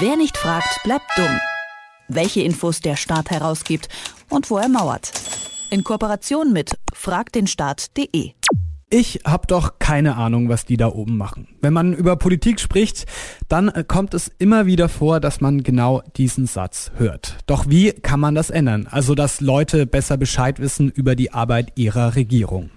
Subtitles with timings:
[0.00, 1.38] Wer nicht fragt, bleibt dumm.
[2.08, 3.88] Welche Infos der Staat herausgibt
[4.28, 5.12] und wo er mauert.
[5.70, 8.32] In Kooperation mit fragdenstaat.de.
[8.90, 11.48] Ich habe doch keine Ahnung, was die da oben machen.
[11.60, 13.06] Wenn man über Politik spricht,
[13.48, 17.38] dann äh, kommt es immer wieder vor, dass man genau diesen Satz hört.
[17.46, 18.88] Doch wie kann man das ändern?
[18.90, 22.70] Also, dass Leute besser Bescheid wissen über die Arbeit ihrer Regierung.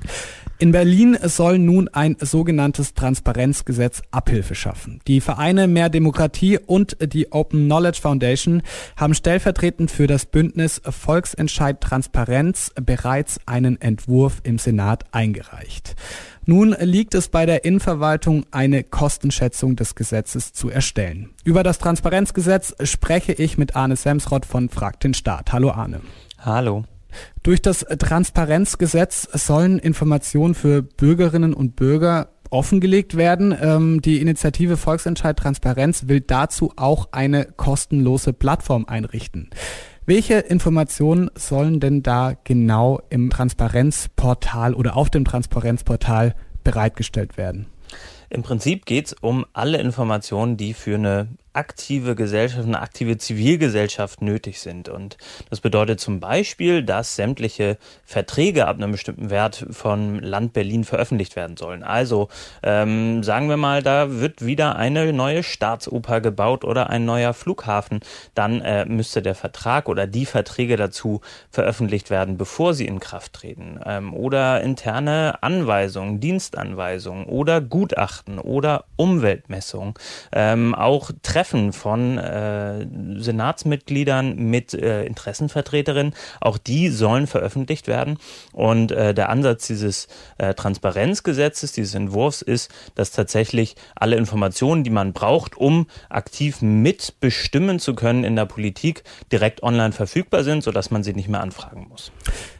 [0.60, 5.02] In Berlin soll nun ein sogenanntes Transparenzgesetz Abhilfe schaffen.
[5.06, 8.64] Die Vereine Mehr Demokratie und die Open Knowledge Foundation
[8.96, 15.96] haben stellvertretend für das Bündnis Volksentscheid Transparenz bereits einen Entwurf im Senat eingereicht.
[16.48, 21.29] Nun liegt es bei der Innenverwaltung, eine Kostenschätzung des Gesetzes zu erstellen.
[21.43, 25.54] Über das Transparenzgesetz spreche ich mit Arne Semsrott von Frag den Staat.
[25.54, 26.01] Hallo Arne.
[26.39, 26.86] Hallo.
[27.44, 33.56] Durch das Transparenzgesetz sollen Informationen für Bürgerinnen und Bürger offengelegt werden.
[33.59, 39.50] Ähm, die Initiative Volksentscheid Transparenz will dazu auch eine kostenlose Plattform einrichten.
[40.06, 47.68] Welche Informationen sollen denn da genau im Transparenzportal oder auf dem Transparenzportal bereitgestellt werden?
[48.30, 54.22] Im Prinzip geht es um alle Informationen, die für eine aktive Gesellschaft, eine aktive Zivilgesellschaft
[54.22, 54.89] nötig sind.
[54.89, 55.17] Und
[55.50, 61.35] das bedeutet zum Beispiel, dass sämtliche Verträge ab einem bestimmten Wert von Land Berlin veröffentlicht
[61.35, 61.83] werden sollen.
[61.83, 62.30] Also
[62.61, 68.02] ähm, sagen wir mal, da wird wieder eine neue Staatsoper gebaut oder ein neuer Flughafen,
[68.35, 73.33] dann äh, müsste der Vertrag oder die Verträge dazu veröffentlicht werden, bevor sie in Kraft
[73.33, 73.80] treten.
[73.83, 79.95] Ähm, oder interne Anweisungen, Dienstanweisungen oder Gutachten oder Umweltmessungen.
[80.31, 82.86] Ähm, auch Treffen Treffen von äh,
[83.17, 86.14] Senatsmitgliedern mit äh, Interessenvertreterinnen.
[86.42, 88.17] Auch die sollen veröffentlicht werden.
[88.52, 94.90] Und äh, der Ansatz dieses äh, Transparenzgesetzes, dieses Entwurfs ist, dass tatsächlich alle Informationen, die
[94.90, 100.92] man braucht, um aktiv mitbestimmen zu können in der Politik, direkt online verfügbar sind, sodass
[100.92, 102.12] man sie nicht mehr anfragen muss.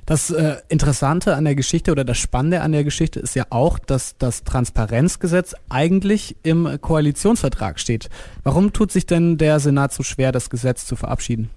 [0.08, 3.78] Das äh, Interessante an der Geschichte oder das Spannende an der Geschichte ist ja auch,
[3.78, 8.10] dass das Transparenzgesetz eigentlich im Koalitionsvertrag steht.
[8.44, 11.50] Warum tut sich denn der Senat so schwer, das Gesetz zu verabschieden?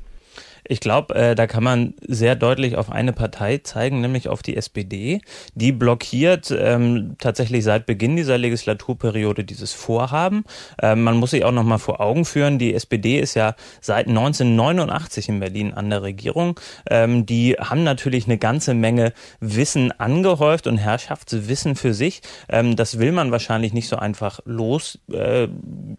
[0.66, 4.56] Ich glaube, äh, da kann man sehr deutlich auf eine Partei zeigen, nämlich auf die
[4.56, 5.20] SPD.
[5.54, 10.44] Die blockiert ähm, tatsächlich seit Beginn dieser Legislaturperiode dieses Vorhaben.
[10.82, 14.08] Ähm, man muss sich auch noch mal vor Augen führen, die SPD ist ja seit
[14.08, 16.58] 1989 in Berlin an der Regierung.
[16.88, 22.22] Ähm, die haben natürlich eine ganze Menge Wissen angehäuft und Herrschaftswissen für sich.
[22.48, 25.48] Ähm, das will man wahrscheinlich nicht so einfach los, äh,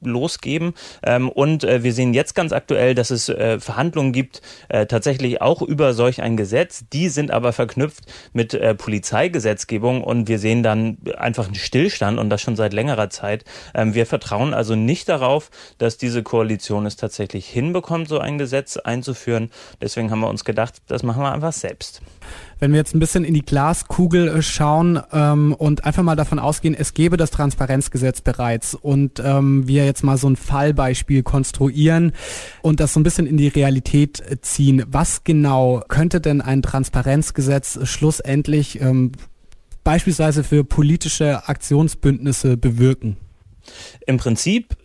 [0.02, 0.74] losgeben.
[1.04, 5.42] Ähm, und äh, wir sehen jetzt ganz aktuell, dass es äh, Verhandlungen gibt, äh, tatsächlich
[5.42, 6.84] auch über solch ein Gesetz.
[6.92, 12.30] Die sind aber verknüpft mit äh, Polizeigesetzgebung und wir sehen dann einfach einen Stillstand und
[12.30, 13.46] das schon seit längerer Zeit.
[13.74, 18.78] Ähm, wir vertrauen also nicht darauf, dass diese Koalition es tatsächlich hinbekommt, so ein Gesetz
[18.78, 19.52] einzuführen.
[19.82, 22.02] Deswegen haben wir uns gedacht, das machen wir einfach selbst.
[22.60, 26.38] Wenn wir jetzt ein bisschen in die Glaskugel äh, schauen ähm, und einfach mal davon
[26.38, 32.14] ausgehen, es gäbe das Transparenzgesetz bereits und ähm, wir jetzt mal so ein Fallbeispiel konstruieren
[32.62, 36.62] und das so ein bisschen in die Realität äh, ziehen, was genau könnte denn ein
[36.62, 39.12] Transparenzgesetz schlussendlich ähm,
[39.84, 43.18] beispielsweise für politische Aktionsbündnisse bewirken?
[44.08, 44.81] Im Prinzip äh,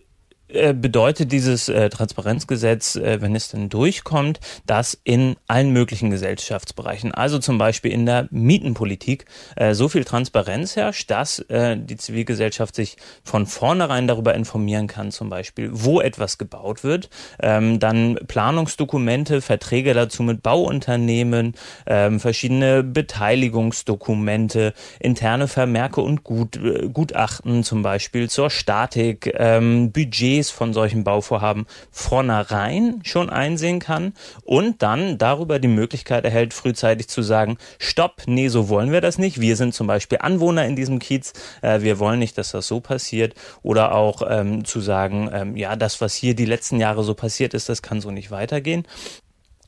[0.47, 7.39] bedeutet dieses äh, Transparenzgesetz, äh, wenn es denn durchkommt, dass in allen möglichen Gesellschaftsbereichen, also
[7.39, 9.25] zum Beispiel in der Mietenpolitik,
[9.57, 15.11] äh, so viel Transparenz herrscht, dass äh, die Zivilgesellschaft sich von vornherein darüber informieren kann,
[15.11, 17.09] zum Beispiel, wo etwas gebaut wird,
[17.41, 26.87] ähm, dann Planungsdokumente, Verträge dazu mit Bauunternehmen, ähm, verschiedene Beteiligungsdokumente, interne Vermerke und Gut, äh,
[26.87, 34.13] Gutachten zum Beispiel zur Statik, ähm, Budget Budgets von solchen Bauvorhaben vornherein schon einsehen kann
[34.43, 39.17] und dann darüber die Möglichkeit erhält, frühzeitig zu sagen, stopp, nee, so wollen wir das
[39.17, 39.41] nicht.
[39.41, 42.79] Wir sind zum Beispiel Anwohner in diesem Kiez, äh, wir wollen nicht, dass das so
[42.79, 43.33] passiert.
[43.63, 47.53] Oder auch ähm, zu sagen, ähm, ja, das, was hier die letzten Jahre so passiert
[47.53, 48.85] ist, das kann so nicht weitergehen.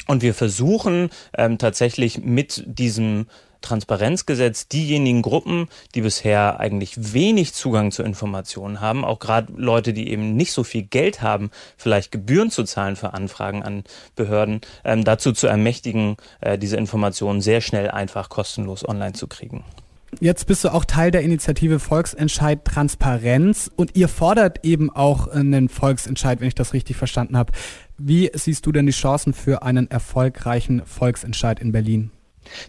[0.07, 3.27] Und wir versuchen ähm, tatsächlich mit diesem
[3.61, 10.09] Transparenzgesetz diejenigen Gruppen, die bisher eigentlich wenig Zugang zu Informationen haben, auch gerade Leute, die
[10.09, 13.83] eben nicht so viel Geld haben, vielleicht Gebühren zu zahlen für Anfragen an
[14.15, 19.63] Behörden, ähm, dazu zu ermächtigen, äh, diese Informationen sehr schnell einfach kostenlos online zu kriegen.
[20.19, 25.69] Jetzt bist du auch Teil der Initiative Volksentscheid Transparenz und ihr fordert eben auch einen
[25.69, 27.53] Volksentscheid, wenn ich das richtig verstanden habe.
[27.97, 32.11] Wie siehst du denn die Chancen für einen erfolgreichen Volksentscheid in Berlin?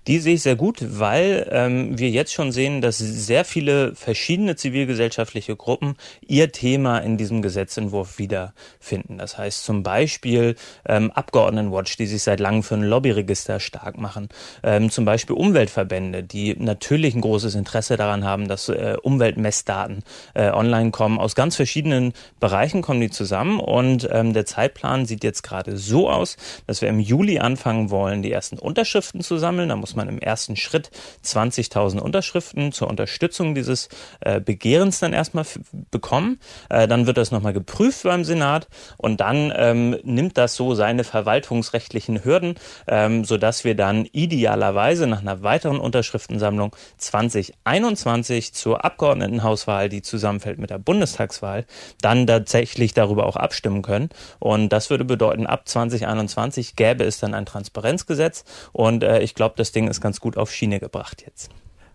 [0.06, 4.56] Die sehe ich sehr gut, weil ähm, wir jetzt schon sehen, dass sehr viele verschiedene
[4.56, 5.96] zivilgesellschaftliche Gruppen
[6.26, 9.18] ihr Thema in diesem Gesetzentwurf wiederfinden.
[9.18, 10.56] Das heißt zum Beispiel
[10.86, 14.28] ähm, Abgeordnetenwatch, die sich seit langem für ein Lobbyregister stark machen.
[14.62, 20.02] Ähm, zum Beispiel Umweltverbände, die natürlich ein großes Interesse daran haben, dass äh, Umweltmessdaten
[20.34, 21.18] äh, online kommen.
[21.18, 26.10] Aus ganz verschiedenen Bereichen kommen die zusammen und ähm, der Zeitplan sieht jetzt gerade so
[26.10, 26.36] aus,
[26.66, 29.69] dass wir im Juli anfangen wollen, die ersten Unterschriften zu sammeln.
[29.70, 30.90] Da muss man im ersten Schritt
[31.24, 33.88] 20.000 Unterschriften zur Unterstützung dieses
[34.20, 35.46] äh, Begehrens dann erstmal
[35.90, 36.40] bekommen.
[36.68, 41.04] Äh, dann wird das nochmal geprüft beim Senat und dann ähm, nimmt das so seine
[41.04, 42.54] verwaltungsrechtlichen Hürden,
[42.86, 50.70] ähm, sodass wir dann idealerweise nach einer weiteren Unterschriftensammlung 2021 zur Abgeordnetenhauswahl, die zusammenfällt mit
[50.70, 51.64] der Bundestagswahl,
[52.00, 54.10] dann tatsächlich darüber auch abstimmen können.
[54.38, 59.49] Und das würde bedeuten, ab 2021 gäbe es dann ein Transparenzgesetz und äh, ich glaube,
[59.56, 61.50] das Ding ist ganz gut auf Schiene gebracht jetzt.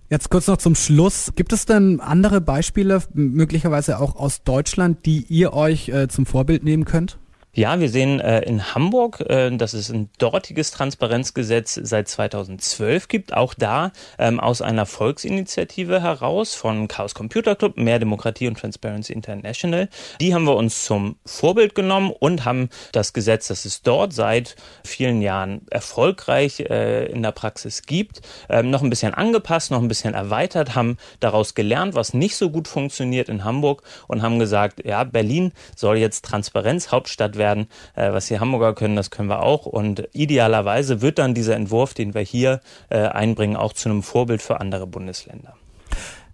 [0.10, 1.32] Jetzt kurz noch zum Schluss.
[1.36, 6.64] Gibt es denn andere Beispiele, möglicherweise auch aus Deutschland, die ihr euch äh, zum Vorbild
[6.64, 7.18] nehmen könnt?
[7.58, 13.34] Ja, wir sehen äh, in Hamburg, äh, dass es ein dortiges Transparenzgesetz seit 2012 gibt,
[13.34, 19.14] auch da ähm, aus einer Volksinitiative heraus von Chaos Computer Club, Mehr Demokratie und Transparency
[19.14, 19.88] International.
[20.20, 24.58] Die haben wir uns zum Vorbild genommen und haben das Gesetz, das es dort seit
[24.84, 28.20] vielen Jahren erfolgreich äh, in der Praxis gibt,
[28.50, 32.50] ähm, noch ein bisschen angepasst, noch ein bisschen erweitert, haben daraus gelernt, was nicht so
[32.50, 37.68] gut funktioniert in Hamburg und haben gesagt, ja, Berlin soll jetzt Transparenzhauptstadt werden werden.
[37.94, 39.68] Äh, was die Hamburger können, das können wir auch.
[39.68, 42.60] Und idealerweise wird dann dieser Entwurf, den wir hier
[42.90, 45.54] äh, einbringen, auch zu einem Vorbild für andere Bundesländer.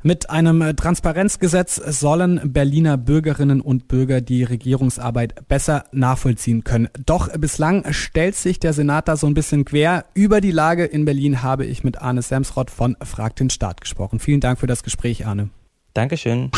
[0.04, 6.90] Mit einem Transparenzgesetz sollen Berliner Bürgerinnen und Bürger die Regierungsarbeit besser nachvollziehen können.
[7.06, 10.06] Doch bislang stellt sich der Senat da so ein bisschen quer.
[10.16, 14.20] Über die Lage in Berlin habe ich mit Arne Semsrott von Frag den Staat gesprochen.
[14.20, 15.50] Vielen Dank für das Gespräch, Arne.
[15.94, 16.50] Dankeschön.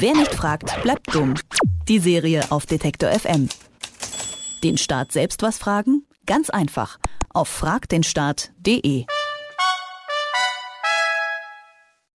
[0.00, 1.34] Wer nicht fragt, bleibt dumm.
[1.88, 3.48] Die Serie auf Detektor FM.
[4.66, 6.04] Den Staat selbst was fragen?
[6.26, 6.98] Ganz einfach.
[7.32, 9.06] Auf fragdenstaat.de.